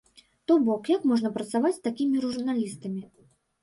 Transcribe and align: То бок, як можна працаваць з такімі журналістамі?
То 0.51 0.57
бок, 0.69 0.89
як 0.95 1.05
можна 1.13 1.33
працаваць 1.37 1.75
з 1.79 1.87
такімі 1.91 2.27
журналістамі? 2.27 3.01